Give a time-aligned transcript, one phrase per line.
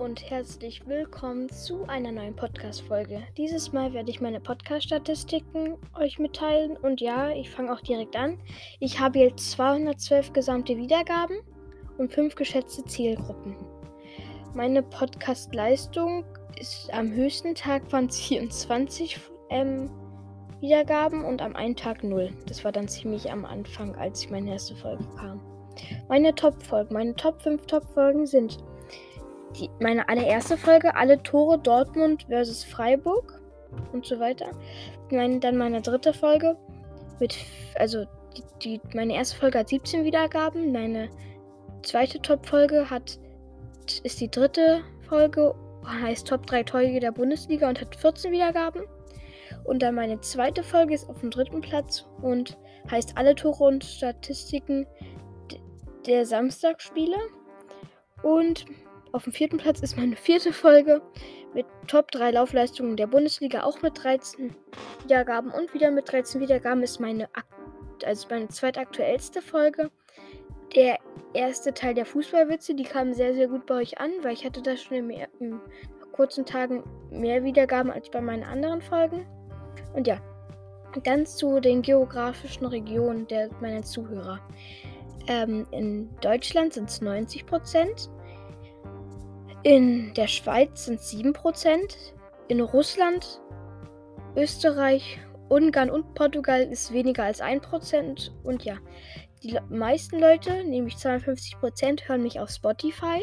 [0.00, 3.22] Und herzlich willkommen zu einer neuen Podcast-Folge.
[3.36, 8.38] Dieses Mal werde ich meine Podcast-Statistiken euch mitteilen und ja, ich fange auch direkt an.
[8.78, 11.36] Ich habe jetzt 212 gesamte Wiedergaben
[11.98, 13.54] und 5 geschätzte Zielgruppen.
[14.54, 16.24] Meine Podcast-Leistung
[16.58, 19.90] ist am höchsten Tag waren es 24 ähm,
[20.60, 22.32] Wiedergaben und am einen Tag 0.
[22.46, 25.42] Das war dann ziemlich am Anfang, als ich meine erste Folge kam.
[26.08, 28.56] Meine Top-Folgen, meine Top 5 Top-Folgen sind
[29.60, 33.40] die, meine allererste Folge, alle Tore Dortmund versus Freiburg
[33.92, 34.50] und so weiter.
[35.10, 36.56] Meine, dann meine dritte Folge
[37.18, 37.36] mit,
[37.76, 38.04] also
[38.36, 41.10] die, die, meine erste Folge hat 17 Wiedergaben, meine
[41.82, 43.18] zweite Top-Folge hat,
[44.02, 48.82] ist die dritte Folge, heißt Top 3 Torjäger der Bundesliga und hat 14 Wiedergaben.
[49.64, 52.56] Und dann meine zweite Folge ist auf dem dritten Platz und
[52.90, 54.86] heißt alle Tore und Statistiken
[56.06, 57.16] der Samstagspiele.
[58.22, 58.66] Und
[59.12, 61.02] auf dem vierten Platz ist meine vierte Folge
[61.54, 64.54] mit Top 3 Laufleistungen der Bundesliga, auch mit 13
[65.02, 65.50] Wiedergaben.
[65.50, 67.28] Und wieder mit 13 Wiedergaben ist meine,
[68.04, 69.90] also meine zweitaktuellste Folge.
[70.76, 70.98] Der
[71.34, 74.62] erste Teil der Fußballwitze, die kamen sehr, sehr gut bei euch an, weil ich hatte
[74.62, 75.60] da schon in, mehr, in
[76.12, 79.26] kurzen Tagen mehr Wiedergaben als bei meinen anderen Folgen.
[79.94, 80.20] Und ja,
[81.02, 84.40] dann zu den geografischen Regionen der meiner Zuhörer.
[85.26, 88.10] Ähm, in Deutschland sind es 90 Prozent.
[89.62, 91.96] In der Schweiz sind es 7%.
[92.48, 93.40] In Russland,
[94.34, 98.30] Österreich, Ungarn und Portugal ist weniger als 1%.
[98.42, 98.78] Und ja,
[99.42, 103.20] die meisten Leute, nämlich 52%, hören mich auf Spotify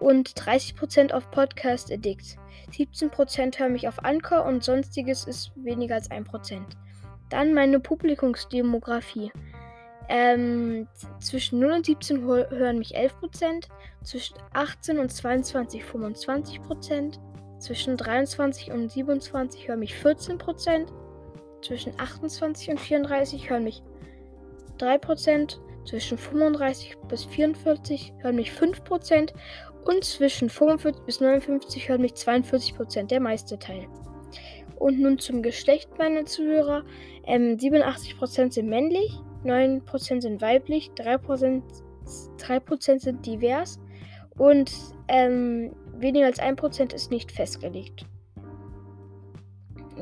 [0.00, 2.38] und 30% auf Podcast Addict.
[2.70, 6.62] 17% hören mich auf Anchor und sonstiges ist weniger als 1%.
[7.28, 9.30] Dann meine Publikumsdemografie.
[10.14, 10.88] Ähm,
[11.20, 13.66] zwischen 0 und 17 hören mich 11%,
[14.04, 17.18] zwischen 18 und 22 25%,
[17.58, 20.92] zwischen 23 und 27 hören mich 14%,
[21.62, 23.82] zwischen 28 und 34 hören mich
[24.78, 25.56] 3%,
[25.88, 29.32] zwischen 35 bis 44 hören mich 5%
[29.86, 33.86] und zwischen 45 bis 59 hören mich 42%, der meiste Teil.
[34.76, 36.84] Und nun zum Geschlecht meiner Zuhörer.
[37.24, 41.62] Ähm, 87% sind männlich, 9% sind weiblich, 3%,
[42.38, 43.78] 3 sind divers
[44.36, 44.72] und
[45.08, 48.06] ähm, weniger als 1% ist nicht festgelegt.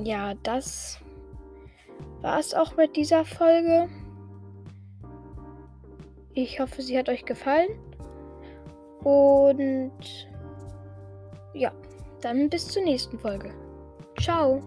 [0.02, 1.00] Ja, das
[2.22, 3.88] war es auch mit dieser Folge.
[6.32, 7.70] Ich hoffe, sie hat euch gefallen.
[9.02, 10.28] Und
[11.54, 11.72] ja,
[12.20, 13.52] dann bis zur nächsten Folge.
[14.18, 14.62] Ciao.